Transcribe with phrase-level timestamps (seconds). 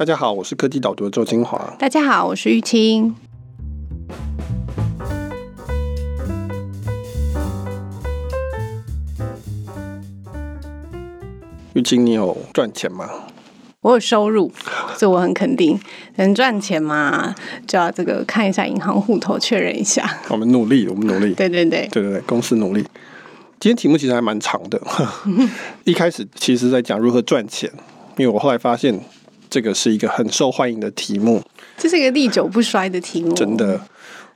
[0.00, 1.76] 大家好，我是科技导读的周金华。
[1.78, 3.14] 大家好，我是玉清。
[11.74, 13.10] 玉清，你有赚钱吗？
[13.82, 14.50] 我有收入，
[14.96, 15.78] 这我很肯定。
[16.16, 17.34] 能赚钱嘛，
[17.66, 20.18] 就要这个看一下银行户头，确认一下。
[20.30, 21.34] 我们努力，我们努力。
[21.34, 22.82] 对对对，对对对，公司努力。
[23.60, 24.80] 今天题目其实还蛮长的，
[25.84, 27.70] 一开始其实在讲如何赚钱，
[28.16, 28.98] 因为我后来发现
[29.50, 31.42] 这个是一个很受欢迎的题目，
[31.76, 33.32] 这是一个历久不衰的题目。
[33.34, 33.80] 真的，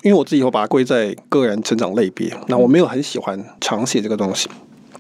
[0.03, 4.49] 因为我自己会把它归在个人成长类别，那我没有很喜欢常写这个东西。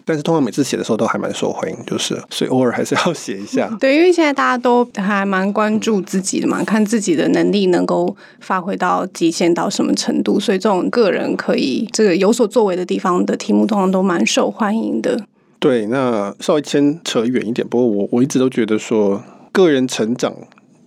[0.06, 3.74] 但是通常每次写的时候都还蛮受欢迎，就是所以偶尔还是要写一下。
[3.80, 15.26] 对，因为现在大家都还蛮关注自己的嘛，看自己的能力能够发挥到极限到什么程度，所以这种个人可以这个有所作为的地方的题目，通常都蛮受欢迎的。
[15.58, 19.22] 对，那稍微牵扯远一点，不过我我一直都觉得说
[19.54, 20.34] 个人成长。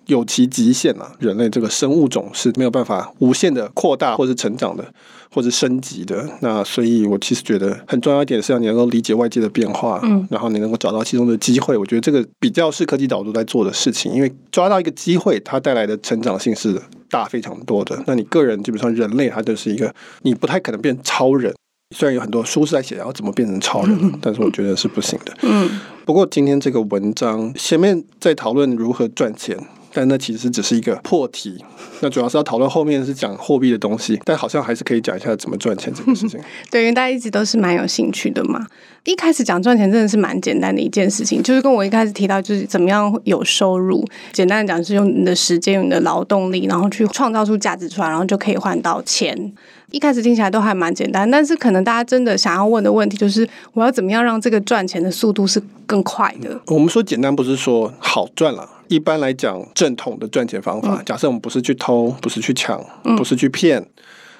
[0.07, 4.93] 有其极限啊，人类这个生物种是没有办法无限的扩大或是成长的，
[5.29, 6.25] 或是升级的。
[6.39, 11.75] 那所以，我其实觉得很重要一点是要你能够理解外界的变化，嗯，然后你能够找到其中的机会。
[11.75, 18.01] 我觉得这个比较是科技岛读在做的事情，因为抓到一个机会，它带来的成长性是大非常多的。
[18.07, 21.53] 那你个人基本上人类，它就是一个你不太可能变超人。
[21.95, 25.33] 虽然有很多书是在写然后怎么变成超人，但是我觉得是不行的。
[25.43, 29.57] 嗯，不过今天这个文章前面在讨论如何赚钱。
[29.93, 31.57] 但那其实只是一个破题，
[32.01, 36.39] 那主要是要讨论后面是讲货币的东西，但好像还是可以讲一下怎么赚钱这个事情。
[36.69, 38.67] 对，因为大家一直都是蛮有兴趣的嘛。
[39.05, 44.05] 一开始讲赚钱真的是蛮简单的一件事情，就是跟我一开始提到，就是怎么样有收入。
[44.33, 49.51] 简单的讲，是用你的时间、用你的劳动力，然后去创造出价值出来，然后就可以换到钱。
[49.91, 56.59] 一开始听起来都还蛮简单，但是可能大家真的想要问的问题就是，我要怎么样让这个赚钱的速度是更快的？
[56.67, 58.67] 我们说简单，不是说好赚了。
[58.89, 62.81] 一般来讲，正统的赚钱方法，假设我们不是去偷，不是去抢，
[63.17, 63.85] 不是去骗，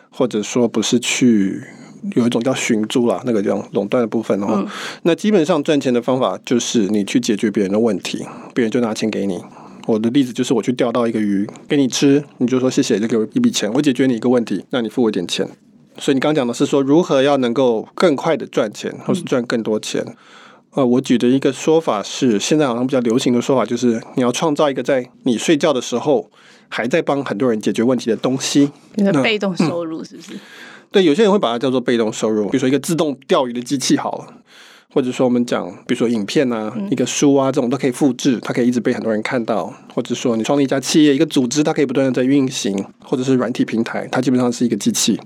[0.09, 1.64] 或者说不是去
[2.16, 4.66] 有一种叫寻租啦，那个叫垄断的部分哦。
[5.04, 9.42] 那基本上赚钱的方法就是你去解决别人的问题，别人就拿钱给你。
[9.87, 15.48] 我的例子就是我去钓到一个鱼给你吃，你就说谢谢，就给我一笔钱，我解决你一个问题，那你付我一点钱。
[15.98, 20.05] 所以你刚刚讲的是说如何要能够更快的赚钱，或是赚更多钱。
[20.71, 26.30] 呃，我举的一个说法是，现在好像比较流行的说法就是你要创造一个在你睡觉的时候
[26.67, 28.69] 还在帮很多人解决问题的东西。
[28.95, 30.33] 你的被动收入是不是？
[30.92, 34.33] 对，有些人会把它叫做被动收入，比如说一个自动钓鱼的机器好了。
[34.93, 39.71] 或者说我们讲，比如说影片啊，一个书啊，这种都可以复制，它可以一直被很多人看到。
[39.93, 45.20] 或者说你创立一家企业、一个组织，它可以不断的在运行，或者是软体平台，它基本上是一个机器。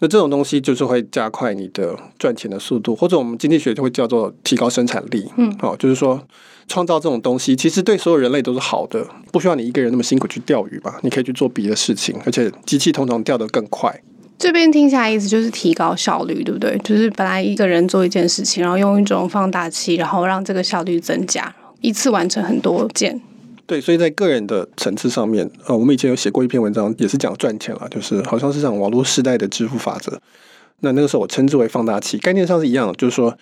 [0.00, 5.30] 那这种东西就是会加快你的赚钱的速度，或者我们经济学就会叫做提高生产力。
[5.36, 6.20] 嗯，好，就是说
[6.66, 10.98] 创造这种东西，其实对所有人类都是好的，不需要你一个人那么辛苦去钓鱼吧？
[11.02, 14.02] 你可以去做别的事情，而且机器通常钓得更快。
[14.36, 16.76] 这边听起来意思就是提高效率，对不对？
[16.84, 23.18] 就是本来一个人做一件事情，然后用一种放大器，然后让这个效率增加，一次完成很多件。
[23.64, 30.20] 对，所以在个人的层次上面，呃，我们以前有写过一篇文章，也是讲赚钱了，就是好像是讲网络时代的支付法则。
[30.80, 33.38] 那那个时候我称之为放大器，概念上是一样的，就是说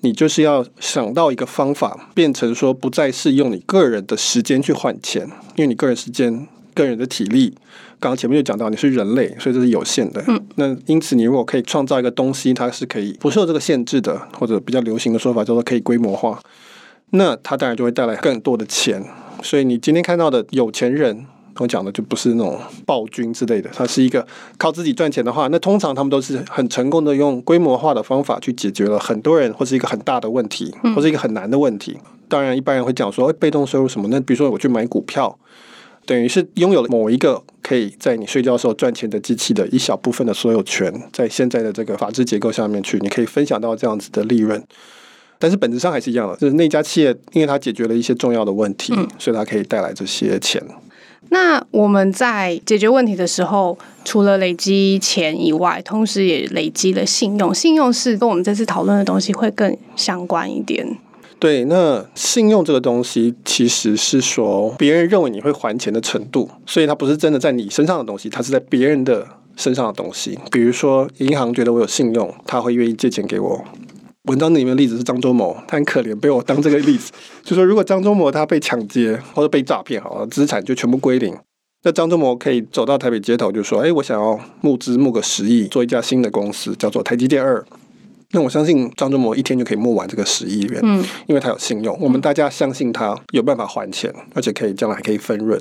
[0.00, 6.46] 你就是要想到一个方法，变成说不再是用你个人的时间去换钱，因为你个人时间。
[6.76, 7.54] 个人的体力，
[8.04, 10.22] 刚刚前面就讲到你是人类，所以这是有限的。
[10.26, 16.38] 嗯，那因此你如果可以创造一个东西，它是可以不受这个限制的，或者比较流行的说法叫做可以规模化，
[17.12, 19.02] 那它当然就会带来更多的钱。
[19.42, 21.24] 所以你今天看到的有钱人，
[21.56, 24.26] 我讲的就不是那种暴君之类的，他是一个
[24.58, 31.96] 靠自己赚钱的话，那通常他们都是很成功的用规模化的方法去解决了很多人或是一个很大的问题，或是一个很难的问题。
[32.28, 34.08] 当然，一般人会讲说，哎，被动收入什么？
[34.08, 35.38] 那比如说我去买股票。
[36.06, 44.62] 等于是拥有了某一个可以在你睡觉的时候赚钱的机器的一小部分的所有权，在现在的这个法制结构下面去，你可以分享到这样子的利润。
[45.38, 50.62] 但是本质上还是一样的，就是那家企业因为它解决了一些重要的问题，所以它可以带来这些钱。
[51.30, 57.52] 那我们在解决问题的时候，除了累积钱以外，同时也累积了信用。
[57.52, 60.98] 信用是跟我们这次讨论的东西会更相关一点。
[61.38, 69.26] 对，那信用这个东西其实是说别人认为你会还钱的程度，所以它不是真的在你身上的东西，它是在别人的
[69.56, 70.38] 身上的东西。
[70.50, 73.62] 比如说，银行觉得我有信用，他会愿意借钱给我。
[74.24, 81.36] 文章里面的例子是张忠谋，他很可怜，被我当这个例子，就说如果张忠谋他被抢劫或者被诈骗，好了，资产就全部归零，
[81.82, 87.62] 那张忠谋可以走到台北街头，就说：“哎，我想要募资募个十亿，做一家新的公司，叫做台积电二。”
[88.34, 95.58] 那我相信张忠谋一天就可以募完这个十亿元，嗯，因为他有信用，我们大家相信他有办法还钱，而且可以将来还可以分润。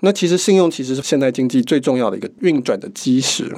[0.00, 3.54] 那其实信用其实是现代经济最重要的一个运转的基石，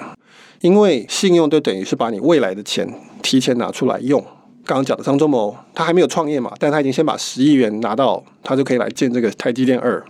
[0.61, 2.93] 因为信用就等于是把你未来的钱
[3.23, 4.21] 提前拿出来用。
[4.65, 10.05] 刚刚讲的张忠谋，他还没有创业嘛，但他已经先把十亿元拿到，他就可以来建这个台积电二。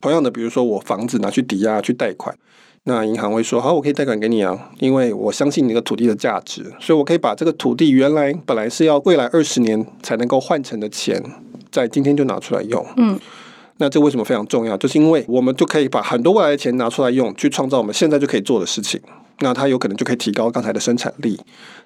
[0.00, 2.32] 同样的，比如说我房子拿去抵押去贷款，
[2.88, 11.20] 那银行会说好，我可以贷款给你啊，因为我相信你的土地的价值，所以我可以把这个土地原来本来是要未来二十年才能够换成的钱，
[11.72, 12.86] 在今天就拿出来用。
[12.96, 13.18] 嗯。
[13.78, 14.76] 那这为什么非常重要？
[14.76, 19.00] 就是因为我们就可以把很多未来的钱拿出来用，去创造我们现在就可以做的事情。
[19.40, 21.38] 那它有可能就可以提高刚才的生产力，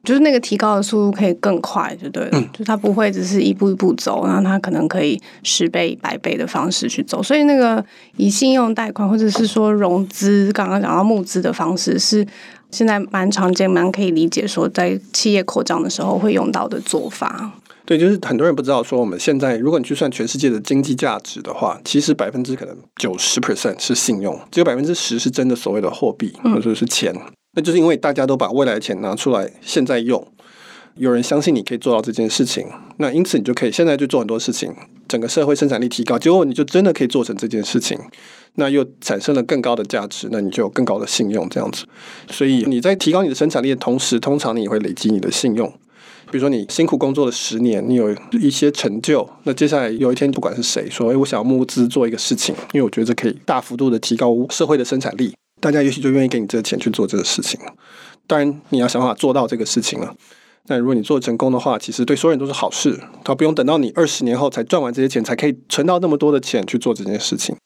[0.05, 2.31] 就是那个提高的速度可以更快，就对了。
[2.32, 7.23] 嗯，就它不会只是一步一步走，然后它可能可以十倍、百倍的方式去走。
[7.23, 7.85] 所以那个
[8.17, 12.26] 以信用贷款或者是说融资，刚刚讲到募资的方式，是
[12.70, 17.52] 现在蛮常见、蛮可以理解，说在企业扩张的时候会用到的做法。
[17.85, 27.12] 对，就是很多人不知道，说我们现在如果你去算全世界的经济价值的话，其实百分之可能九十 percent 是信用，只有百分之十是真的所谓的货币或者是钱。
[27.12, 27.32] 嗯。
[27.55, 30.26] 那就是因为大家都把未来的钱拿出来现在用，
[30.94, 32.67] 有人相信你可以做到这件事情，
[32.99, 34.73] 那因此你就可以现在就做很多事情，
[35.08, 37.99] 整个社会生产力提高，结果你就真的可以做成这件事情，
[38.55, 41.87] 那又产生了更高的价值，那你就有更高的信用这样子。
[42.31, 45.73] 所以你在提高你的生产力的同时，通常你也会累积你的信用。
[46.31, 57.73] 比如说，你辛苦工作了十年，你有一些成就，那接下来有一天，不管是谁说，诶，我想要募资做一个事情，因为我觉得这可以大幅度的提高社会的生产力，大家也许就愿意给你这个钱去做这个事情了。
[58.27, 60.15] 当然，你要想办法做到这个事情了。
[60.67, 67.57] 那如果你做成功的话，其实对所有人都是好事，他不用等到你二十年后才赚完这些钱，才可以存到那么多的钱去做这件事情。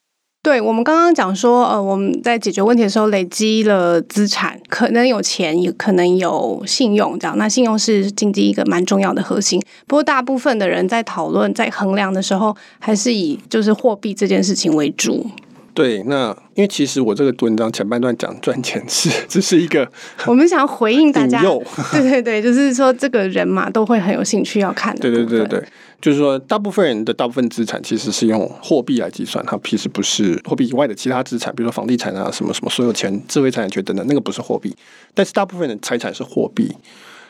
[0.42, 7.36] 对，我们刚刚讲说，呃，我们在解决问题的时候累积了资产，可能有钱，也可能有信用，这样。
[7.38, 9.60] 那信用是经济一个蛮重要的核心。
[9.86, 15.26] 不过，大部分的人在讨论、在衡量的时候，还是以就是货币这件事情为主。
[15.74, 19.90] 对，那因为其实我这个文章前半段讲赚钱是只是一个，
[20.26, 21.42] 我们想要回应大家，
[21.90, 25.00] 对对对，就是说这个人嘛都会很有兴趣要看的。
[25.02, 25.62] 对对对对。
[26.00, 34.76] 就是说，大部分人的大部分资产其实是用货币来计算，它其实不是货币以外的其他资产，比如说房地产啊，什么什么所有权、智慧财产权等等，那个不是货币。
[35.14, 36.70] 但是大部分的财产是货币，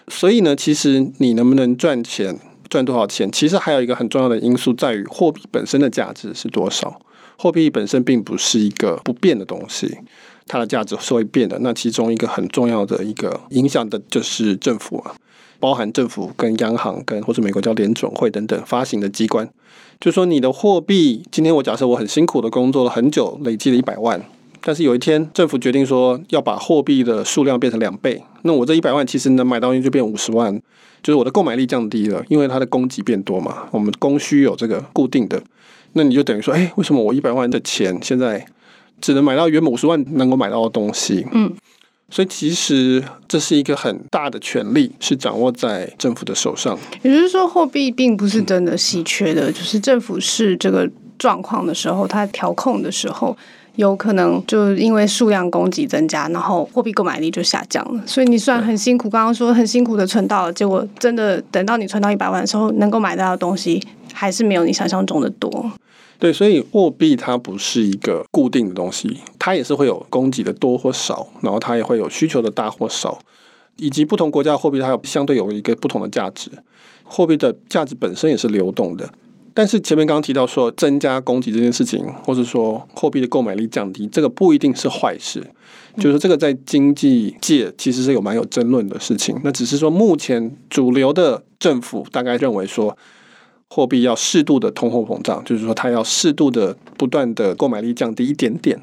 [0.09, 2.37] 所以呢，其实你能不能赚钱、
[2.69, 7.01] 赚多少钱，其实还有一个很重要的因素在于货币本身的价值是多少。
[7.39, 9.99] 货币本身并不是一个不变的东西，
[10.47, 11.59] 它的价值是会变的。
[11.61, 15.15] 那其中一个很重要的一个影响的就是政府啊。
[15.61, 19.49] 包含政府跟央行跟或者美国叫联准会等等发行的机关，
[19.99, 24.23] 就说你的货币，今天我假设我很辛苦的工作了很久，累积了一百万，
[24.61, 30.55] 但是有一天政府决定说要把货币的数量变成两倍，那我这一百万其实能买到东西就变五十万，
[31.03, 35.43] 就是我的购买力降低了，因为它的供给变多嘛，我们供需有这个固定的，
[35.95, 38.45] 那你就等于说，哎，为什么我一百万的钱现在
[39.01, 41.27] 只能买到原本五十万能够买到的东西？
[41.33, 41.53] 嗯。
[42.11, 46.79] 所以其实这是一个很大的权利，是掌握在政府的手上。
[47.03, 50.89] 也就是说，货币并不是真的稀缺的，就是政府是这个
[51.19, 53.37] 状况的时候，它调控的时候，
[53.77, 58.03] 有可能就因为数量供给增加，然后货币购买力就下降了。
[58.07, 63.83] 所以你虽然很辛苦，刚刚说很辛苦的存到了，结果真的等到你存到一百万的时候，能够买到的东西
[64.13, 65.73] 还是没有你想象中的多。
[66.25, 73.19] 对，所以货币它不是一个固定的东西，它也是会有供给的多或少，然后它也会有需求的大或少，
[73.77, 76.51] 以及不同国家货币它有相对有一个不同的价值。
[77.03, 79.07] 货币的价值本身也是流动的，
[79.53, 85.47] 但是前面刚刚提到说增加供给这件事情，或者说货币的购买力降低，这个不一定是坏事，
[85.99, 89.39] 就是这个在经济界其实是有蛮有争论的事情。
[89.45, 92.97] 那只是说目前主流的政府大概认为说。
[93.69, 98.81] 货币要适度的通货膨胀，就是说它要适度的不断的购买力降低一点点，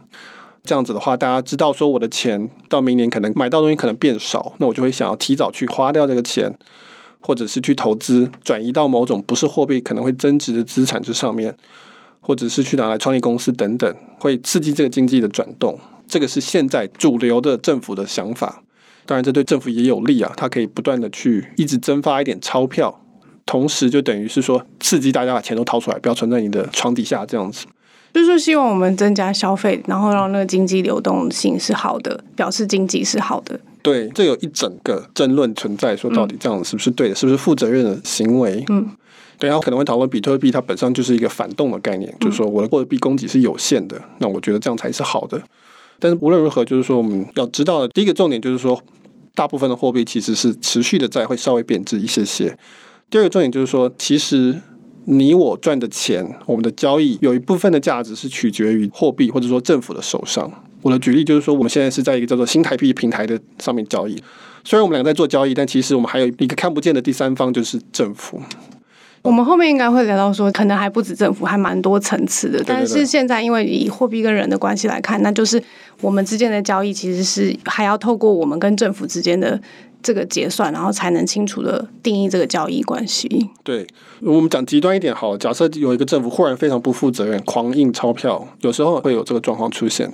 [0.64, 6.54] 这样子的话，大家知道说我的钱到明年可能买到东西可能变少，那我就会想要提早去花掉这个钱，
[7.22, 11.56] 或者是去投资转移到某种不是货币可能会增值的资产这上面，
[12.20, 15.80] 或者是去拿来创业公司等等，会刺激这个经济的转动。
[16.08, 18.62] 这个是现在主流的政府的想法，
[19.06, 23.00] 当然这对政府也有利啊，它可以不断的去一直增发一点钞票。
[23.51, 27.65] 同时，就等于是说，刺激大家把钱都掏出来，不要存在你的床底下，这样子。
[28.13, 33.60] 就是希望我们增加消费，然后让那个经济流动性是好的，表示经济是好的。
[33.81, 38.63] 对，这有一整个争论存在，说到底这样是不是对的，是不是负责任的行为？
[38.70, 38.89] 嗯，
[39.38, 45.41] 对，然后可能会讨论比特币，它本身就是一个反动的概念，就是说我的货币供给是有限的，那我觉得这样才是好的。
[46.00, 48.81] 但是无论如何，就是说我们要知道的第一个重点就是说。
[49.34, 52.55] 大部分的货币其实是持续的在会稍微贬值一些些。
[53.12, 54.56] 第二个重点就是说，其实
[55.03, 60.50] 你我赚的钱，我们的交易有一部分的价值是取决于货币或者说政府的手上。
[60.82, 64.15] 我的举例就是说，我们现在是在一个叫做新台币平台的上面交易，
[64.63, 68.41] 虽然我们两个在做交易，但其实我们还有一个看不见的第三方，就是政府。
[69.24, 72.63] 我们后面应该会聊到说，可能还不止政府，还蛮多层次的。
[72.65, 75.62] 但是现在，因为以货币跟人的关系来看，那就是
[76.00, 79.62] 我们之间的交易其实是还要透过我们跟政府之间的
[80.01, 83.50] 这个结算，然后才能清楚的定义这个交易关系。
[83.63, 83.86] 对，
[84.22, 90.12] 我们讲极端一点好，假设有一个政府忽然非常不负责任，狂印钞票，有时候会有这个状况出现，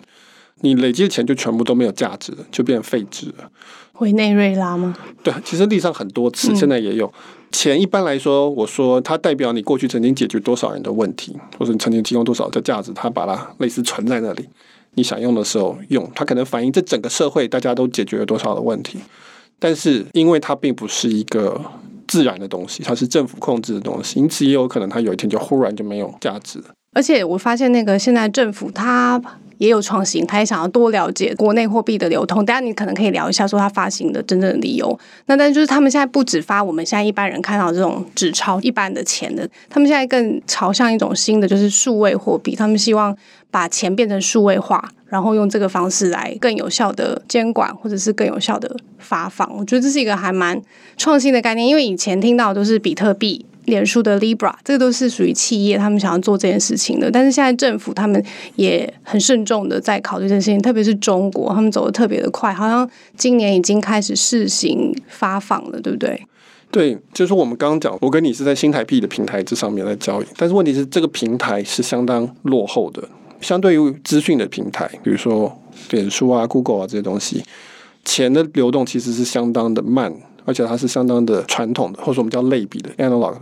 [0.61, 3.51] 你累积的钱就全部都没有价值了，就变废纸了。
[3.99, 4.95] 委内瑞拉吗？
[5.23, 7.07] 对，其实历史上很多次，现在也有。
[7.07, 7.13] 嗯
[7.49, 14.45] 钱一般来说，我说它代表你过去曾经解决多少人的问题，或者你曾经提供多少的价值，它把它类似存在那里，
[14.95, 18.99] 你想用的时候用，它可能反映这整个社会大家都解决了多少的问题。
[19.59, 21.59] 但是因为它并不是一个
[22.07, 26.61] 自然的东西，它是政府控制的东西，因此也有可能它有一天就忽然就没有价值。
[26.93, 29.21] 而且我发现那个现在政府它。
[29.57, 32.45] 也有创新，他也想要多了解国内货币的流通。
[32.45, 34.95] 等下你可能可以聊一下，说他发行的真正的理由。
[35.25, 42.55] 那但就是他们现在不只发我们现在一般人看到这种纸钞一般的钱的，他们现在更朝向一种新的，就是数位货币。
[42.55, 43.17] 他们希望
[43.49, 49.49] 把钱变成数位化，然后用这个方式来更有效的监管，或者是更有效的发放。
[49.57, 50.61] 我觉得这是一个还蛮
[50.97, 53.45] 创新的概念，因为以前听到都是比特币。
[53.67, 57.11] 脸书的 Libra，这个都是属于企业，他们想要做这件事情的。
[57.11, 58.23] 但是现在政府他们
[58.55, 66.25] 也很慎重的在考虑这件事情，特别是中国，他们走得特别的快，好像今年已经开始试行发放了，对不对？
[66.71, 73.03] 对，就是我们刚刚讲，我跟你是在新台币的平台这上面在交易，但是问题是这个平台是相当落后的，
[73.41, 75.57] 相对于资讯的平台，比如说
[75.91, 77.43] 脸书啊、Google 啊这些东西，
[78.05, 80.13] 钱的流动其实是相当的慢。
[80.47, 83.35] 而且它是相当的传统的，或者我们叫类比的 analog。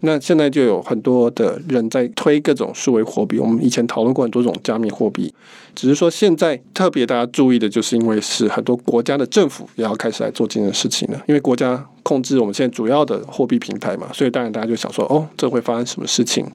[0.00, 3.38] 那现在就有很多的人在推各种数位货币。
[3.38, 5.30] 我们以前讨论过很多种加密货币，
[5.74, 11.22] 只是说现在特别大家注意的就是，因为是很多国家的政府也要开始来做这件事情了。
[11.28, 16.46] 因为国家控制我们现在主要的货币平台嘛，所以当然大家就想说，哦，这会发生什么事情？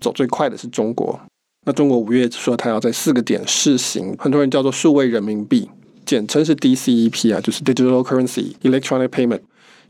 [0.00, 1.18] 走最快的是中国。
[1.64, 5.68] 那中国五月说它要在四个点试行，很多人叫做数位人民币。
[6.06, 9.40] 简称是 DCEP 啊，就是 Digital Currency Electronic Payment。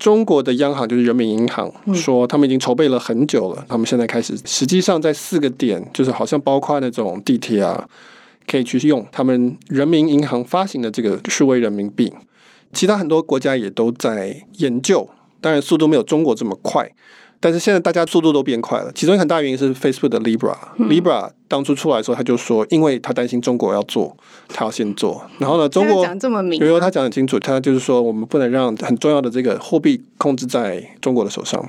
[0.00, 7.88] 中国的央行就是人民银行，说他们已经筹备了很久了，他们现在开始，实际上在四个点，就是好像包括那种地铁啊，
[8.46, 12.12] 可以去用他们人民银行发行的这个数位人民币。
[12.72, 15.08] 其他很多国家也都在研究，
[15.40, 16.90] 当然速度没有中国这么快。
[17.40, 20.56] 但是现在大家速度都变快了，其中一个很大原因是 Facebook 的 Libra。
[20.76, 24.16] 嗯、Libra 当初出来的时候，他就说，因为他担心中国要做，
[24.48, 25.22] 他要先做。
[25.38, 31.64] 然后呢，中国讲这么明，因为他讲得很清楚，他就是说，我们不能让很重要的这个货币控制在中国的手上。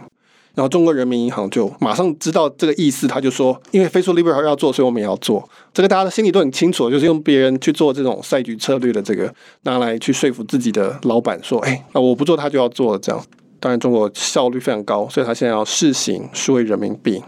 [0.56, 5.48] 然后中国人民银行就马上知道这个意思，他就说，因为 Facebook Libra 要做，所以我们也要做。
[5.74, 13.24] 这个大家的心里都很清楚，就是用别人去做这种赛局策略的这个拿来去说服自己的老板说，哎，那我不做，他就要做这样。
[13.60, 17.22] 当然，中国效率非常高，所以他现在要试行数位人民币。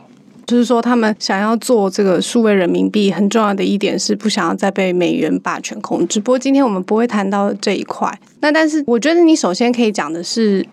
[0.47, 6.19] 就是说，他们想要做这个数位人民币，很重要的一点是不想要再被美元霸权控制。
[6.19, 8.11] 不过，今天我们不会谈到这一块。
[8.41, 10.65] 那但是，我觉得你首先可以讲的是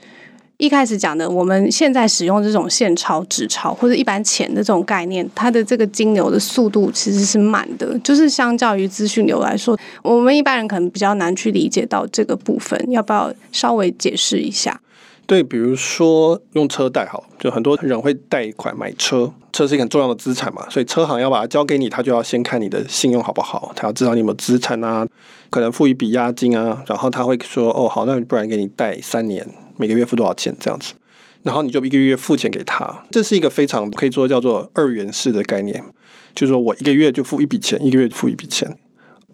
[0.57, 12.83] 一开始讲的，我们现在使用这种现钞、纸钞或者一般钱的这种概念，它的这个金流的速度其实是慢的，就是相较于资讯流来说，我们一般人可能比较难去理解到这个部分。
[12.91, 14.81] 要不要稍微解释一下？
[15.29, 25.07] 对，比如说用车贷好，就很多人会贷款买车，车是一个很重要的资产嘛，所以车行要把它交给你，他就要先看你的信用好不好，他要知道你有没有资产啊，
[25.51, 30.95] 可能付一笔押金啊，然后他会说，哦，好，那不然给你贷三年，每个月付多少钱这样子，
[31.43, 35.85] 然后你就一个月付钱给他，这是一个非常可以说叫做二元式的概念，
[36.35, 38.79] 就是说我一个月就付一笔钱，一个月付一笔钱。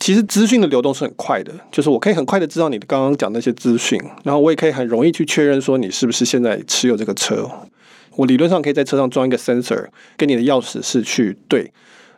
[0.01, 7.49] 其实资讯的流动是很快的，就是我可以很快的知道你刚刚讲那些资讯，然后我也可以很容易去确认说你是不是现在持有这个车。
[8.17, 9.87] 我理论上可以在车上装一个 sensor，
[10.17, 11.73] 跟你的钥匙是去对，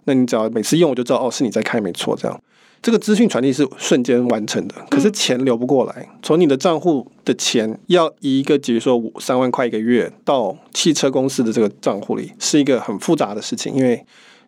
[0.04, 2.42] 那你只要每次用我就知道哦，是你在开没错，这样
[2.83, 4.75] 这个资讯传递是瞬间完成的。
[4.90, 14.04] 可是钱流不过来，从你的账户的钱要以一个比如说五三万块一个月到汽车公司的这个账户里，是一个很复杂的事情，因为。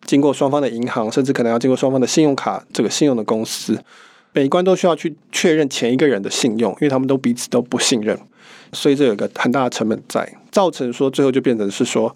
[0.09, 3.79] 经过双方的银行，甚至可能要经过双方的信用卡这个信用的公司，
[4.33, 8.19] 每一关都需要去确认前一个人的信用，因为他们都彼此都不信任，
[8.73, 12.15] 所以这有一个很大的成本在，造成说最后就变成是说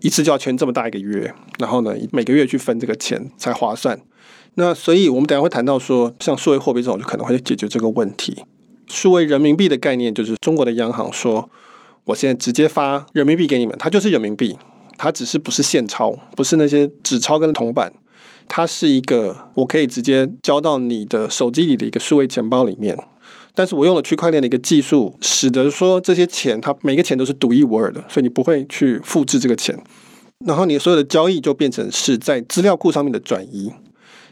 [0.00, 4.00] 一次就要签这么大一个月，然后呢每个月去分这个钱才划算。
[4.54, 8.42] 那所以我们等下会谈到说，像数位货币这种就可能会解决这个问题。
[8.86, 11.50] 数位人民币的概念就是中国的央行说，
[12.04, 14.56] 我现在直接发人民币给你们，它就是人民币，
[14.98, 17.90] 它只是不是现钞，不是那些纸钞跟铜板，
[18.46, 22.98] 它是一个我可以直接交到你的手机里的一个数位钱包里面。
[23.54, 29.76] 但是我用了区块链的一个技术，使得说这些钱它每个钱都是独一无二的，所以你不会去复制这个钱，
[30.44, 33.72] 然后你所有的交易就变成是在资料库上面的转移。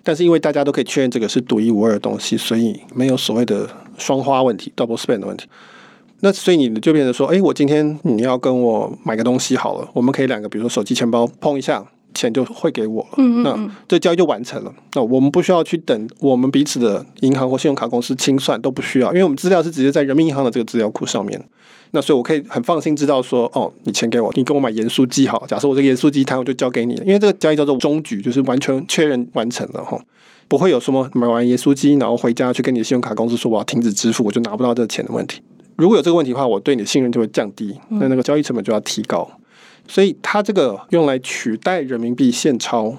[0.05, 3.69] 但是因为大家都可以确认这个是独一无二的东西，所以没有所谓的
[3.99, 5.49] 双花问题 （double spend） 的问题。
[6.21, 11.87] 那所以你就变成说，哎，我今天你要跟我买个东西好了，我们可以两个，比如说手机钱包碰一下。
[12.15, 14.75] 钱就汇给我了，嗯嗯嗯，那这交易就完成了。
[14.95, 21.39] 那我们不需要去等我们彼此的银行或信用卡公司清算，都不需要，因为我们资料是直接在人民银行的这个资料库上面。
[21.91, 30.01] 那所以我可以很放心知道说，哦，你钱给我，你跟我买盐酥鸡好，假设我这个盐酥鸡摊我就交给你了，因为这个交易叫做终局，就是完全确认完成了哈，
[30.49, 35.43] 不会有什么买完盐酥鸡然后回家去跟你的信用卡公司说我要停止支付，我就拿不到这个钱的问题。
[35.77, 39.31] 如果有这个问题的话，我对你的信任就会降低，那那个交易成本就要提高。
[39.87, 42.95] 所以它这个用来取代人民币现钞，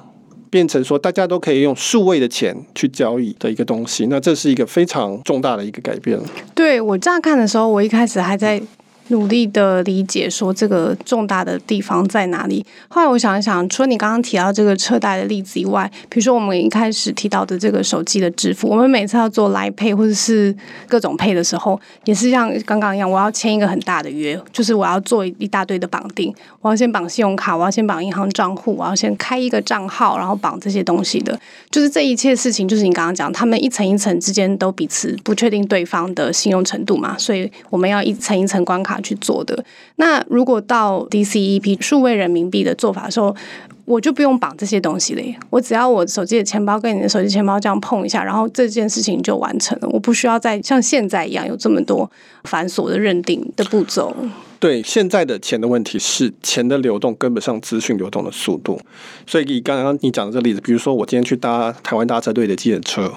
[0.49, 6.19] 变成说大家都可以用数位的钱去交易的一个东西，那这是一个非常重大的一个改变。
[6.55, 8.61] 对，我乍看的时候，我一开始还在。
[9.09, 12.65] 努力的理解说这个重大的地方在哪里。
[12.87, 20.55] 后来我想一想，除了你刚刚提到这个车贷的例子以外，比如说我们一开始提到的这个手机的支付，我们每次要做来配或者是
[20.87, 31.39] 各种配的时候，也是像刚刚一样，我要签一个很大的约，就是我要做一大堆的绑定，我要先绑信用卡，我要先绑银行账户，我要先开一个账号，然后绑这些东西的，
[31.71, 38.96] 就是这一切事情，就是你刚刚讲，他们一层一层之间都彼此不确定对方的信用程度嘛，所以我们要一层一层关卡。
[39.01, 39.63] 去做的。
[39.95, 43.35] 那如果到 DCEP 数位人民币的做法的时候，
[43.85, 45.33] 我就不用绑这些东西了耶。
[45.49, 49.87] 我只要我手机的钱包跟你的手机钱包这样碰一下，然后这件事情就完成了。
[49.89, 52.09] 我不需要再像现在一样有这么多
[52.43, 54.13] 繁琐的认定的步骤。
[54.59, 58.77] 对，现在的钱的问题是钱的流动跟不上资讯流动的速度。
[59.25, 63.13] 所以以刚刚你讲的这个例子，比如说我今天去搭台湾搭车队的计程车。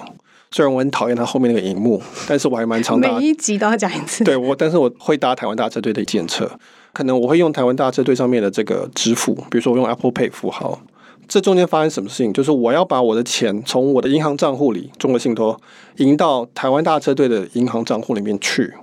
[0.53, 3.17] 虽然我很讨厌它后面那个荧幕，但是我还蛮常搭。
[3.17, 4.21] 每一集都要讲一次。
[4.25, 6.51] 对，我，但是我会搭台湾大车队的计程车，
[6.91, 10.81] 可能我会用台湾大车队上面的这个支付，比如说我用 Apple Pay 付号。
[11.25, 12.33] 这中间发生什么事情？
[12.33, 15.57] 就是我要把我的钱从我的银行账户里，中国信托，
[15.97, 18.73] 赢到台湾大车队的银行账户里面去。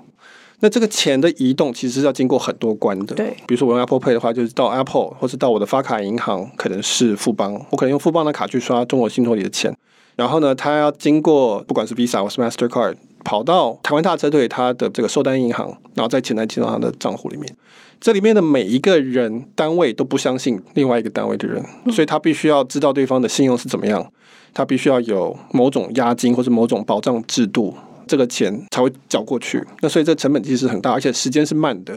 [0.61, 3.15] 那这个钱的移动其实是要经过很多关的。
[3.15, 9.77] 对，比如说我用 Apple Pay 的话，就是到 Apple，或是到我的发卡银行，可能是富邦，我可能用富邦的卡去刷中国信托里的钱。
[10.19, 17.57] 然后呢，他要经过不管是 Visa 或是 Mastercard，跑到台湾大车队他的这个收单银行，然后再钱来进到他的账户里面。
[18.01, 24.13] 这里面的每一个人单位都不相信另外一个单位的人，所以他必须要知道对方的信用是怎么样，
[24.53, 27.73] 他必须要有某种押金或者某种保障制度，
[28.09, 29.65] 这个钱才会缴过去。
[29.83, 31.97] 那所以这成本其实很大，而且时间是慢的。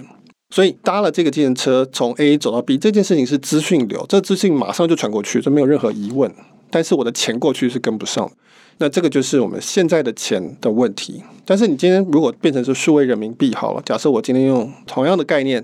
[0.53, 6.31] 所以搭了这个计程车从 A 走到 B 这件事情是资讯流，这资讯马上就传过去，这没有任何疑问。
[6.71, 8.31] 但是我的钱过去是跟不上，
[8.77, 11.21] 那这个就是我们现在的钱的问题。
[11.45, 15.63] 但是你今天如果变成是数位人民币好了，假设我今天用同样的概念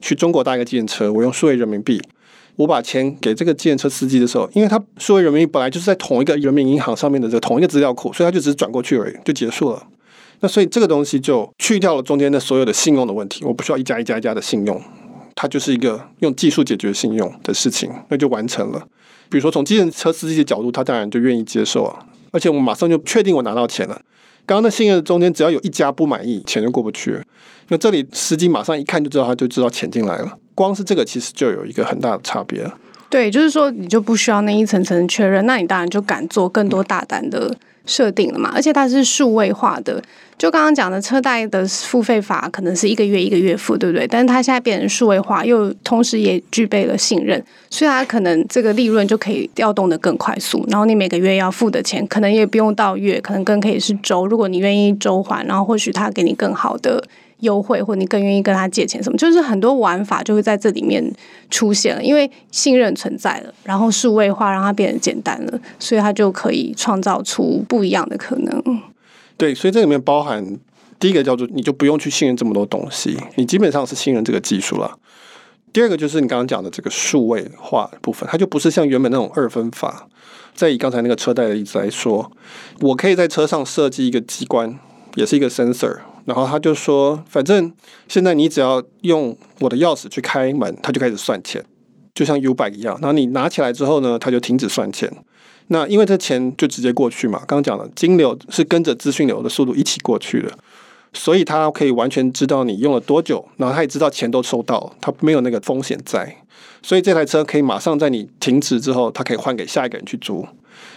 [0.00, 2.00] 去中国搭一个计程车，我用数位人民币，
[2.56, 9.86] 我把钱给这个计程车司机的时候，因为他数位人民币本来就是在同一个人民银行上面的这个同一个资料库，所以他就只是转过去而已，就结束了。
[10.40, 14.80] 那所以这个东西就去掉了中间的所有的信用的问题，我不需要一家一家一家的信用，
[15.34, 18.86] 它就是一个用技术解决信用的事情，那就完成了。
[19.28, 24.00] 比如说，从机动车司机的角度，他当然就愿意接受啊，而且我马上就确定我拿到钱了。
[24.46, 27.18] 刚刚那信任中间，只要有一家不满意，钱就过不去。
[27.68, 30.38] 那这里司机马上一看就知道，他就知道钱进来了。
[30.54, 32.70] 光是这个，其实就有一个很大的差别。
[33.08, 38.50] 对，就是说你就不需要那一层层确认，那你当然就敢做更多大胆的设定了嘛。
[38.54, 40.02] 而且它是数位化的。
[40.36, 44.04] 就刚刚讲的车贷的付费法，可能是一个月一个月付，对不对？
[44.04, 50.66] 但是它现在变成数位化，又同时也具备了信任，所以它可能这个利润就可以调动的更快速。
[50.68, 54.26] 然后你每个月要付的钱，可能也不用到月，可能更可以是周。
[54.26, 57.02] 如果你愿意周还，然后或许他给你更好的
[57.44, 61.00] 优惠，或你更愿意跟他借钱什么，就是很多玩法就会在这里面
[61.50, 62.02] 出现了。
[62.02, 68.82] 因为信任存在了，然后数位化让它变得简单了，所以它就可以创造出不一样的可能。
[69.36, 70.58] 对，所以这里面包含
[70.98, 74.98] 第一个叫做，你就不用去信任这么多东西，你基本上是信任这个技术了。
[75.72, 80.08] 第二个就是你刚刚讲的这个数位化部分，它就不是像原本那种二分法。
[80.54, 82.30] 再以刚才那个车贷的例子来说，
[82.80, 84.78] 我可以在车上设计一个机关，
[85.16, 87.72] 也是一个 sensor，然后他就说，反正
[88.08, 91.64] 现在你只要用我的钥匙去开门，他就开始算钱，
[92.14, 92.98] 就像 U-bike 一样。
[93.00, 95.10] 然后你拿起来之后呢，他就停止算钱。
[95.68, 100.50] 那因为这钱就直接过去嘛，刚刚讲了，金流是跟着资讯流的速度一起过去的，
[101.12, 106.36] 所以他可以完全知道你用了多久，然后他也知道钱都收到，他没有那个风险在，
[106.82, 110.46] 所以这台车可以马上在你停止之后，他可以换给下一个人去租。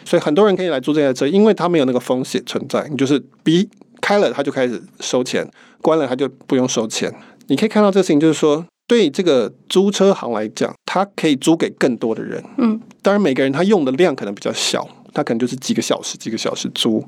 [0.04, 2.86] 所以很多人可以来租这台车，因为他没有那个风险存在。
[2.90, 3.70] 你就是逼
[4.08, 5.44] 开了，他就开始收钱；
[5.82, 7.14] 关了，他就不用收钱。
[7.48, 12.42] 你可以看到这个事情，就是说，对这个租车行来讲，它可以租给更多的人。
[12.58, 17.06] 嗯，当然每个人他用的量可能比较小，他可能就是几个小时、几个小时租。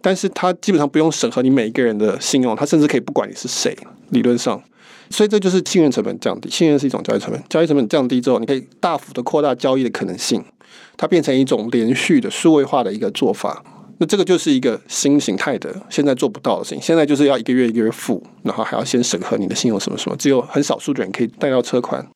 [0.00, 3.76] 但是他基本上不用审核你每一个人的信用，他甚至可以不管你是谁，
[4.08, 4.58] 理论上，
[5.10, 6.48] 所以这就是信任成本降低。
[6.48, 10.42] 信任是一种交易成本，交易成本降低之后，你可以大幅的扩大交易的可能性，
[10.96, 13.62] 它变成一种连续的数位化的一个做法。
[13.98, 16.80] 那这个就是一个新形态的，现在做不到的事情。
[16.80, 22.06] 现在就是要一个月一个月付，然后还要先审核你的信用什么什么，只有很少数的人可以贷到车款。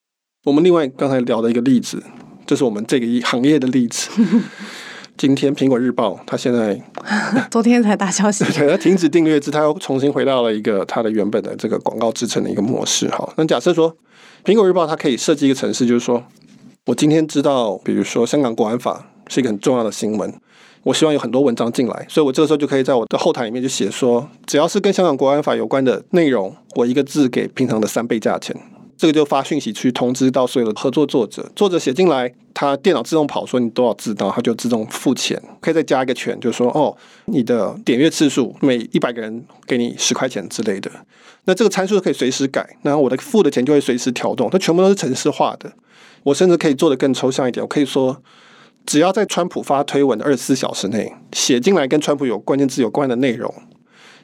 [0.45, 2.03] 我们另外刚才聊的一个例子，
[2.47, 4.11] 这是我们这个一行业的例子。
[5.19, 6.81] 今天苹果日报，它现在
[7.51, 13.09] 昨天才大消息，对，它停止订阅制，它又重新回到了一个它的原本的这个广告支撑的一个模式。
[13.11, 13.95] 好，那假设说
[14.43, 16.25] 苹果日报它可以设计一个程式，就是说
[16.87, 20.33] 我今天知道，比如说香港国安法是一个很重要的新闻，
[20.83, 28.57] 我希望有很多文章进来，所以我这个时候就可以在我的后台里面就写说，只要是跟香港国安法有关的内容，我一个字给平常的三倍价钱。
[28.99, 40.89] 这个就发讯息去通知到所有的合作作者，作者写进来，他电脑自动跑说你多少字，然后他就自动付钱，可以再加一个权，就说哦，你的点阅次数每一百个人给你十块钱之类的。
[41.47, 45.73] 那这个参数可以随时改，然后我的付的钱就会随时调动，它全部都是程式化的。
[46.23, 48.17] 我甚至可以做得更抽象一点，我可以说，
[48.87, 53.53] 只要在川普发推文的二十四小时内写进来跟川普有关键字有关的内容，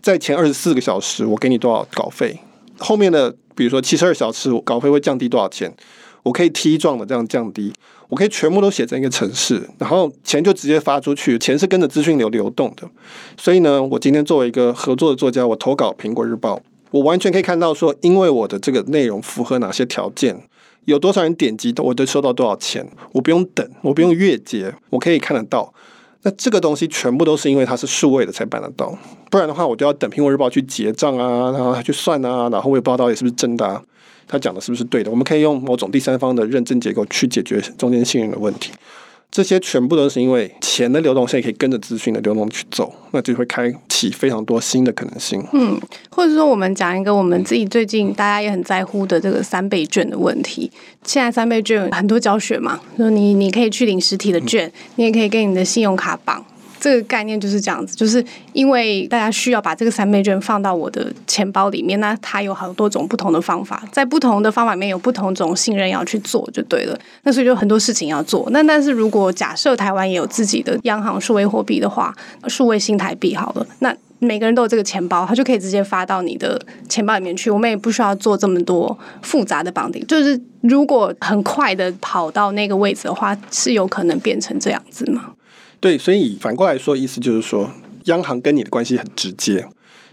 [0.01, 2.41] 在前二十四个小时我给你多少稿费，
[2.79, 3.35] 后面的。
[3.59, 5.75] 比如说七十二小时稿费会降低多少钱？
[6.23, 7.73] 我可以梯状的这样降低，
[8.09, 12.89] 我可以全部都写成一个程式，然后钱就直接发出去，钱是跟着资讯流流动的。
[13.37, 20.41] 所以呢，我今天作为一个合作的作家，我投稿苹果日报，我完全可以看到说，因为我的这个内容符合哪些条件，
[20.89, 25.71] 有多少人点击，我都收到多少钱，我不用等，我不用月结，我可以看得到。
[26.23, 28.97] 那这个东西全部都是因为它是数位的才办得到，
[29.31, 33.83] 不然的话我就要等苹果日报去结账啊，然后去算啊，然后我也不知道到底是不是真的啊，
[34.27, 35.11] 他讲的是不是对的。
[35.11, 38.73] 我们可以用某种第三方的认证结构去解决中间信任的问题。
[39.31, 45.45] 这些全部都是因为钱的流动性可以跟着资讯的流动去走，那就会开启非常多新的可能性。
[45.53, 45.79] 嗯，
[46.11, 50.71] 或者说我们讲一个我们自己最近大家也很在乎的这个三倍券的问题。
[51.05, 56.45] 现在三倍券很多教学嘛，说你你可以去领实体的券，你也可以跟你的信用卡绑。
[56.81, 66.99] 这个概念就是这样子，就是因为大家需要把这个三倍券放到我的钱包里面，那它有好多种不同的方法，在不同的方法里面有不同种信任要去做就对了。
[67.25, 68.49] 那所以就很多事情要做。
[68.51, 72.15] 那但是如果假设台湾也有自己的央行数位货币的话，
[72.47, 77.51] 数位新台币好了，那每个人都有这个钱包，他就可以直接发到你的钱包里面去。
[77.51, 85.33] 我们也不需要做这么多复杂的绑定，就是如果很快的跑到那个位置的话，是有可能变成这样子吗？
[85.81, 87.71] 对，所以反过来说，意思就是说，
[88.05, 89.65] 央行跟你的关系很直接，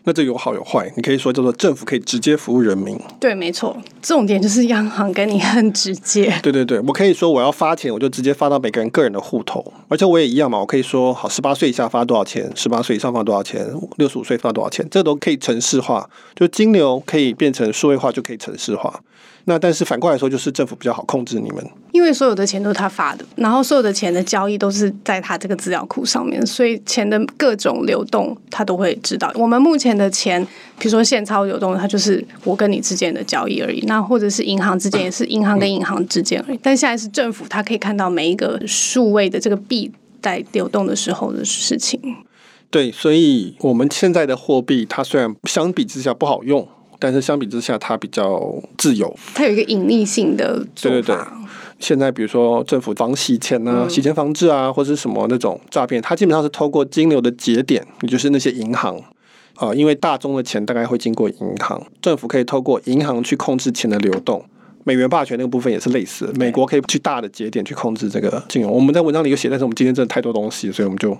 [0.03, 0.91] 那这有好有坏。
[0.95, 2.95] 你可以说叫做政府可以直接服务人民。
[3.19, 6.31] 对，没错，重点就是央行跟你很直接。
[6.43, 19.01] 对对对，我可以说我要发钱，我就直接发到每个人个人的户头，而且我也一样嘛，我可以说好，十八岁以下发多少钱，十八岁以上发多少钱，六十五岁发多少钱，这都可以城市化，就金流可以变成数位化，就可以城市化。
[19.47, 29.31] 那但是反过来说，就是政府比较好控制你们，因为所有的钱都是他发的，然后所有的钱的交易都是在他这个资料库上面，所以钱的各种流动他都会知道。
[29.35, 30.43] 我们目前的钱，
[30.79, 33.81] 比如说现钞流动，它就是我跟你之间的交易而已。
[33.85, 36.59] 那或者是银行之间，也是银行跟银行之间而已。
[36.63, 39.91] 但现在是政府，它可以看到每一个数位的这个币
[40.23, 41.99] 在流动的时候的事情。
[42.71, 46.67] 对，所以我们现在的货币，它虽然相比之下不好用。
[47.05, 49.15] 但是相比之下，它比较自由。
[49.35, 50.97] 它有一个隐匿性的做法。
[50.97, 51.17] 对对对。
[51.79, 58.97] 现在比如说政府防洗钱啊、洗钱防治啊，或者是什么那种诈骗，它基本上是透过金流的节点，也就是那些银行
[59.53, 64.43] 啊、呃，因为大宗的钱大概会经过银行，政府可以透过银行去控制钱的流动。
[64.83, 68.71] 美元霸权那个部分也是类似，美国可以去大的节点去控制这个金融。
[68.71, 71.15] 我们在文章里有写，但是我们今天真的太多东西，所以我们就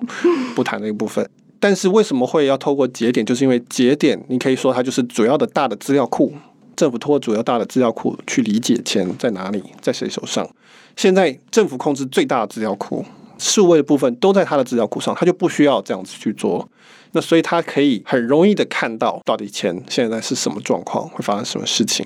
[0.56, 1.28] 不谈那个部分。
[1.66, 3.26] 但是为什么会要透过节点？
[3.26, 6.32] 就是因为节点，你可以说它就是主要的大的资料库。
[6.76, 10.48] 政府透过主要大的资料库去理解钱在哪里，在谁手上。
[10.96, 13.04] 现在政府控制最大的资料库，
[13.40, 16.70] 数位的部分都在它的资料库上，它就不需要这样子去做。
[17.14, 22.06] 那所以它可以很容易的看到到底钱现在是什么状况，会发生什么事情。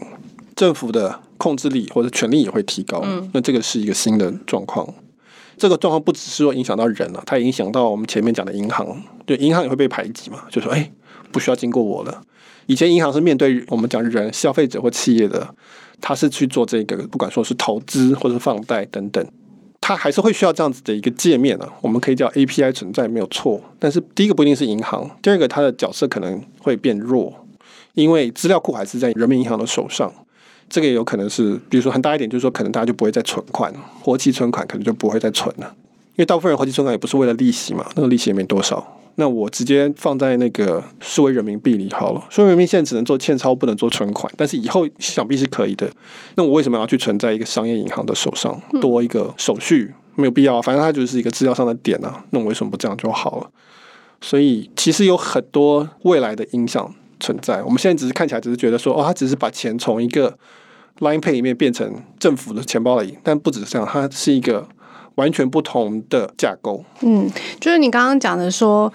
[0.55, 3.03] 政府的控制力或者权力也会提高。
[3.33, 4.87] 那这个是一个新的状况。
[5.59, 8.87] 这个状况不只是说影响到人了，它也影响到我们前面讲的银行，
[9.25, 10.91] 对，银行也会被排挤嘛，就说哎，
[11.31, 12.21] 不需要经过我了。
[12.65, 15.53] 以前银行是面对我们讲人、消费者或企业的，
[15.99, 19.25] 他是去做这个，不管说是投资或者放贷等等，
[19.81, 21.67] 他还是会需要这样子的一个界面啊。
[21.81, 27.33] 我们可以叫 API 存在没有错，但是第一个不一定是银行，第二个它的角色可能会变弱，
[27.95, 30.13] 因为资料库还是在人民银行的手上。
[30.69, 35.73] 这个也有可能是，比如说很大一点，就是说可能大家就不会再存款，活期存款可能就不会再存了，
[36.12, 38.95] 因为大部分人活期存款也不是为了利息嘛，那个利息也没多少。
[39.15, 42.23] 那我直接放在那个数位人民币里好了。
[42.29, 45.89] 数位人民币现在只能做欠钞，不能做存款，但是以后想必是可以的。
[46.36, 52.23] 那我为什么要去存在一个商业银行的手上，多一个手续没有必要，反正它就是一个资料上的点啊。
[52.29, 53.49] 那我为什么不这样就好了？
[54.21, 57.62] 所以其实有很多未来的影响存在。
[57.63, 60.38] 我们现在只是看起来只是觉得说，哦，它只是把钱从一个
[60.99, 64.67] Line Pay 里面变成政府的钱包而已，但不只是这样，它是一个。
[65.15, 66.81] 完全不同的架构。
[67.01, 68.89] 嗯，就是你刚刚讲的说，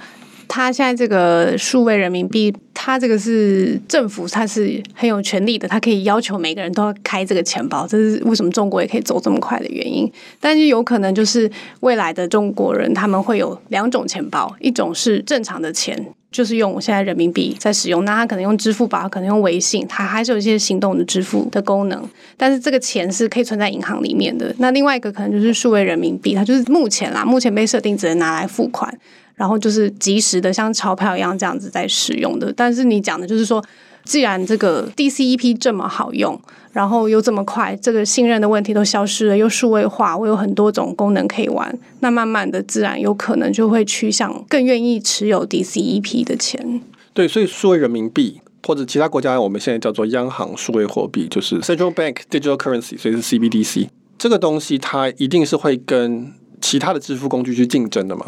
[0.49, 10.11] 它现在这个数位人民币，它这个是政府，它是很有权力的，它可以要求每个人都要开这个钱包，这是为什么中国也可以走这么快的原因。
[10.41, 16.15] 但是有可能就是未来的中国人，他们会有两种钱包，一种是正常的钱。
[16.35, 22.03] 就是用我现在人民币在使用，那他可能用支付宝，可能用微信，它还是有一些行动的支付的功能。
[22.37, 24.53] 但是这个钱是可以存在银行里面的。
[24.59, 28.93] 那另外一个可能就是数位人民币，它就是目前啦，目前被设定只能拿来付款，
[29.37, 32.53] 然后就是及时的像钞票一样这样子在使用的。
[32.53, 33.65] 但是你讲的就是说。
[34.05, 36.39] 既然这个 DCEP 这么好用，
[36.73, 46.81] 然后又这么快，这个信任的问题都消失了，又数位化，我有很多种功能可以玩，那慢慢的自然有可能就会趋向更愿意持有 DCEP 的钱。
[47.13, 53.89] 对，所以数位人民币或者其他国家我们现在叫做央行数位货币，就是 Central Bank Digital Currency，所以是 CBDC
[54.19, 58.27] 这个东西，它一定是会跟其他的支付工具去竞争的嘛。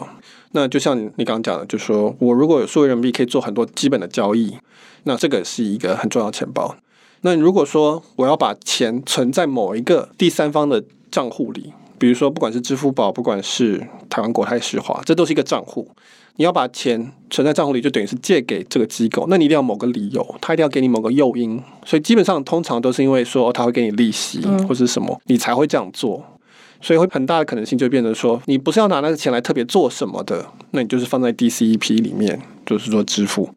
[0.53, 4.57] 那就像你刚刚讲的，就是说我如果有数位人民币，可以做很多基本的交易。
[5.07, 6.77] 那这个是一个很重要的钱包。
[7.23, 15.89] 那如果说我要把钱存在某一个第三方的账户里，比如说不管是支付宝，不管是台湾国泰世华，这都是一个账户。
[16.39, 19.27] 你要把钱存在账户里，就等于是借给这个机构。
[19.31, 21.59] 那你一定要某个理由，他一定要给你某个诱因。
[21.85, 26.23] 所以基本上通常都是因为说他会给你利息或者什么，你才会这样做。
[26.83, 33.49] 所以会很大的可能性就变成说，你不是要拿那个钱来特别做什么的，那你就是放在 DCEP 里面，就是说支付。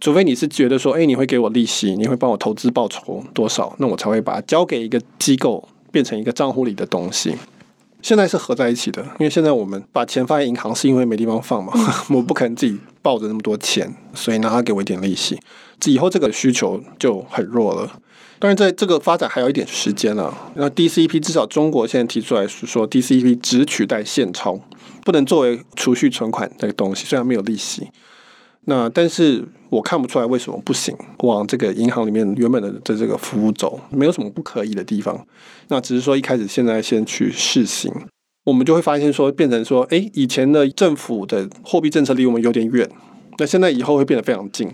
[0.00, 7.34] 除非你是觉得说，哎，你会给我利息，你会帮我投资报酬多少，那我才会把它交给一个机构，变成一个账户里的东西。
[8.00, 11.72] 现在是合在一起的，因为现在我们把钱放在银行，是因为没地方放嘛，
[12.10, 15.38] 我不可能自己抱着那么多钱，所以拿它给我一点利息。
[15.86, 18.00] 以后这个需求就很弱了。
[18.38, 20.32] 当然，在这个发展还有一点时间了。
[20.54, 24.60] 那 DCEP 至少中国现在提出来是说，DCEP 只取代现钞，
[25.04, 27.88] 不能作为储蓄存款这个东西，虽然没有利息。
[28.70, 35.26] 那但是我看不出来为什么不行，往这个银行里面原本的的这个服务走，没有什么不可以的地方。
[35.68, 37.90] 那只是说一开始现在先去试行，
[38.44, 42.86] 我们就会发现说变成说，诶，以前的政府的货币政策离我们有点远，
[43.38, 44.68] 那现在以后会变得非常近。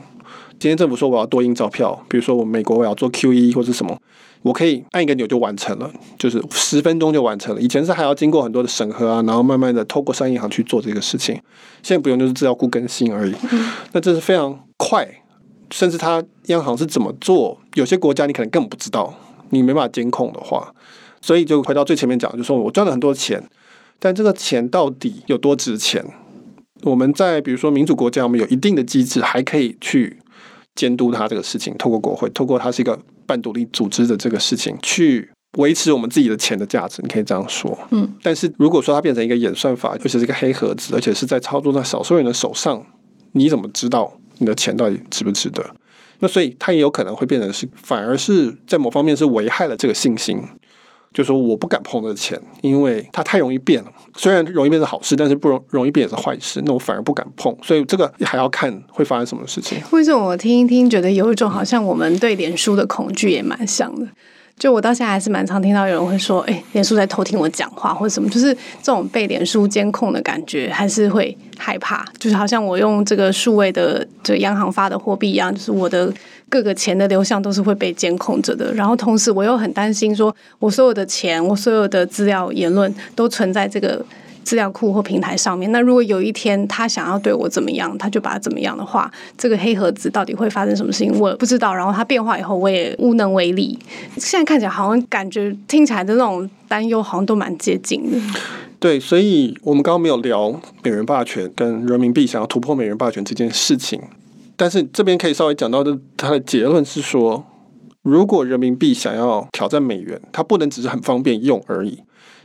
[0.58, 3.96] 今天政府说我要多印钞票，比如说我美国我要做 QE 或者什么。
[4.44, 7.60] 我可以按一个钮就完成了，就是十分钟就完成了。
[7.62, 11.34] 以前是还要经过很多的审核啊，然后慢慢的透过商业银行去做这个事情。
[11.82, 13.34] 现在不用，就是资料库更新而已。
[13.92, 15.08] 那这是非常快，
[15.70, 19.14] 甚至它央行是怎么做，有些国家你可能根本不知道，
[19.48, 20.74] 你没办法监控的话，
[21.22, 23.42] 所以就回到最前面讲，就说我赚了很多钱，
[23.98, 26.04] 但这个钱到底有多值钱？
[26.82, 30.18] 我们在比如说民主国家，我们有一定的机制，还可以去
[30.74, 32.98] 监督它这个事情，透过国会，透过它是一个。
[33.26, 37.74] 半独立组织的这个事情，去维持我们自己的钱的价值，你可以这样说。
[37.90, 42.84] 嗯，但是如果说它变成一个演算法，而且是一个黑盒子，而且是在操作在少数人的手上，
[43.32, 45.64] 你怎么知道你的钱到底值不值得？
[46.18, 50.38] 那所以它也有可能会变成是，反而是在某方面是危害了这个信心。
[51.14, 53.90] 就说我不敢碰这个钱，因为它太容易变了。
[54.16, 56.60] 虽然容易变是好事，但是不容容易变也是坏事。
[56.66, 59.78] 那我反而不敢碰，所以这个还要看会发生什么事情。
[59.92, 64.06] 为什么我听一听，觉得有一种好像我们对脸书的恐惧也蛮像的。
[64.58, 72.04] 就我到现在还是蛮常听到有人会说，哎，脸书在偷听我讲话或者什么，就是这种被脸书监控的感觉，还是会害怕。
[72.18, 76.12] 就是好像我用这个数位的就央行发的货币一样，就是我的
[76.48, 78.72] 各个钱的流向都是会被监控着的。
[78.72, 84.04] 然后同时我又很担心，说我所有的钱，我所有的资料、言论都存在这个。
[84.44, 91.74] 资料库或平台上面，那如果有一天他想要对我怎么样，他就把它怎么样的话，这个黑盒子到底会发生什么事情，我不知道。
[91.74, 93.78] 然后它变化以后，我也无能为力。
[94.16, 98.18] 现在看起来好像感觉听起来的那种担忧，好像都蛮接近的。
[98.78, 100.50] 对，所以我们刚刚没有聊
[100.82, 104.00] 美元霸权跟人民币想要突破美元霸权这件事情。
[104.56, 107.44] 但是这边可以稍微讲到的，它的结论是说，
[108.02, 111.98] 如果人民币想要挑战美元，它不能只是很方便用而已，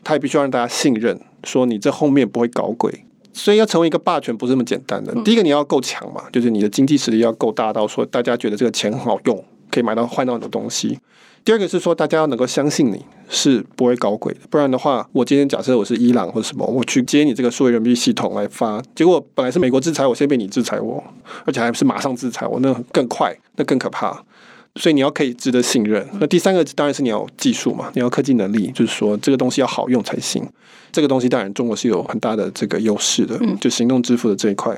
[0.04, 3.06] 它也必须要让大家信任，说你这后面不会搞鬼。
[3.32, 5.14] 所以要成为一个霸权不是那么简单的。
[5.24, 11.00] 第一个你要够强嘛，就是你的经济实力要够大到说大家觉得这个钱很好用，可以买到换到很多东西。
[11.46, 21.02] 第二个是说，大家要能够相信你是不会搞鬼的，不然的话，我今天假设我是伊朗或者什么，我去接你这个数位人民币系统来发，结果本来是美国制裁我，先被你制裁我，
[21.46, 24.22] 而且还是马上制裁我，那更快，那更可怕。
[24.76, 26.08] 所以你要可以值得信任。
[26.20, 30.46] 那第三个当然是你要技术嘛，你要科技能力，就是说这个东西要好用才行。
[30.92, 34.76] 这个东西当然中国是有很大的这个优势的，就行动支付的这一块。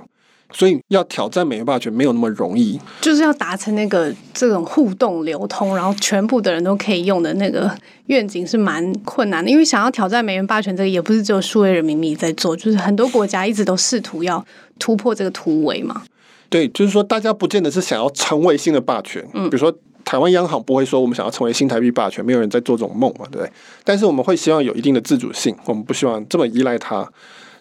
[0.53, 7.73] 所以要挑战美元霸权没有那么容易，就是要达成那个这种互动流通，然后全部的人都可以用的那个
[8.07, 9.49] 愿景是蛮困难的。
[9.49, 14.45] 因为想要挑战美元霸权，这个也不是只有数位人民币在做，就是很多国家一直都试图要
[14.77, 16.03] 突破这个突围嘛。
[16.51, 23.51] 对，就是说大家不见得是想要成为新的霸权，嗯，比如说台湾央行不会说我们想要成为新台币霸权，没有人在做这种梦嘛，对不对？
[23.85, 27.09] 但是我们会希望有一定的自主性，我们不希望这么依赖它，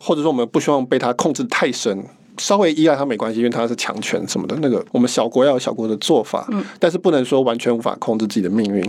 [0.01, 2.05] 或者说我们不希望被它控制太深。
[2.39, 4.57] 稍微依赖它没关系，因为它是强权什么的。
[4.63, 8.83] 那个我们小国要有小国的做法，嗯，但是不能说完全无法控制自己的命运。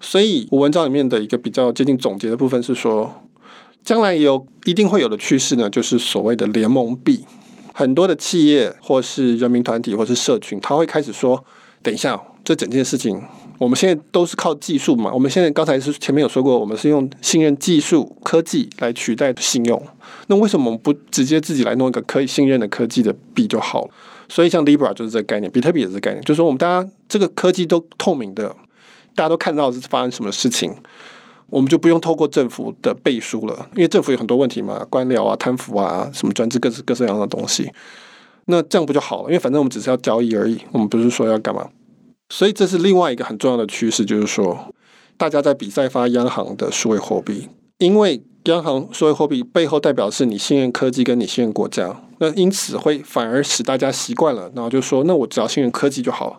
[0.00, 3.10] 所以，我文章里面的一个比较接近总结的部分是说，
[3.82, 7.24] 将来也有一定会有的趋势呢，就是所谓的联盟币。
[7.80, 11.42] 很多的企业或是人民团体或是社群，他会开始说
[11.82, 13.18] ：“等一下，这整件事情。”
[13.56, 15.10] 我们现在都是靠技术嘛？
[15.10, 19.82] 我们现在刚才是前面有说过，我们是用信任技术科技来取代信用。
[20.26, 23.90] 那为什么我们不直接自己来弄一个可以信任的科技的币就好了？
[24.28, 28.54] 所以像 Libra 就是这个概念，比特币也是这个概念，就是说我们大家这个科技都透明的，
[29.14, 30.70] 大家都看到是发生什么事情，
[31.50, 37.70] 我们就不用透过政府的背书了，因为政府有很多问题嘛，官僚啊、贪腐啊、什么专制各式各式各样的东西。
[38.46, 39.28] 那这样不就好了？
[39.28, 41.68] 因为反正我们只是要交易而已，我们不是说要干嘛。
[42.28, 44.72] 所以这是另外一个很重要的趋势，就是说，
[45.16, 56.36] 大家在比赛发央行的数位货币，因为央行数位货币背后代表是你信任科技跟你信任国家，那因此会反而使大家习惯了，然后就说，那我只要信任科技就好了。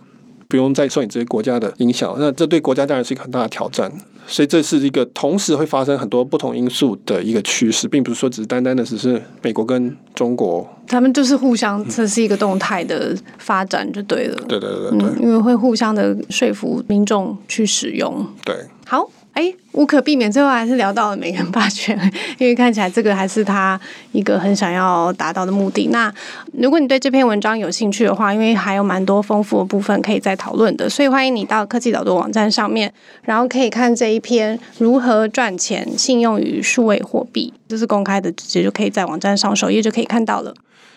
[0.51, 3.89] 不用再受你这些国家的影响，那这对国家当然是一个很大的挑战。
[4.27, 14.35] 所以这是一个同时会发生很多不同因素的一个趋势，并不是说只是单单的只是美国跟中国，他们就是互相，这是一个动态的发展就对了。
[14.49, 18.25] 对对对对，嗯，因为会互相的说服民众去使用。
[18.43, 19.09] 对，好。
[19.33, 21.97] 哎，无可避免，最后还是聊到了美元霸权，
[22.37, 23.79] 因为看起来这个还是他
[24.11, 25.87] 一个很想要达到的目的。
[25.87, 26.13] 那
[26.51, 40.53] 如果你对这篇文章有兴趣的话，因为还有蛮多丰富的部分可以再讨论的，所以欢迎你到科技岛的网站上面，然后可以看这一篇如何赚钱信用与数位货币，这是公开的，直接就可以在网站上首页就可以看到了。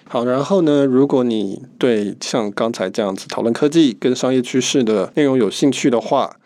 [0.06, 6.36] 好，然后呢，如果你对像刚才这样子讨论科技跟商业趋势的内容有兴趣的话，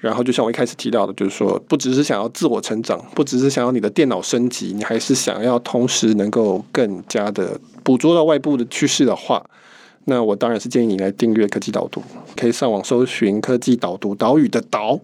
[0.00, 9.44] 然后，就像我一开始提到的，就是说，不只是想要自我成长，不只是想要你的电脑升级，你还是想要同时能够更加的捕捉到外部的趋势的话，
[10.04, 12.00] 那我当然是建议你来订阅科技导读，
[12.36, 15.00] 可以上网搜寻科技导读，岛屿的岛，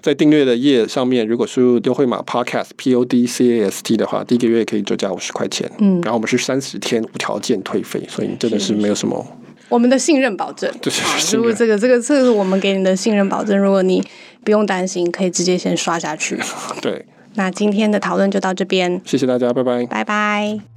[0.00, 9.26] 在订阅的页上面，如果输入优惠码 podcast p o d c a s t 的话，第一个月可以折价五十块钱，嗯，然后我们是三十天无条件退费，所以真的是没有什么。
[9.72, 14.06] 我们的信任保证，就是如果这个这个这个是我们给你的信任保证，如果你
[14.44, 16.38] 不用担心，可以直接先刷下去。
[16.82, 17.06] 对，
[17.36, 20.71] 那今天的讨论就到这边，谢谢大家，拜拜，拜拜。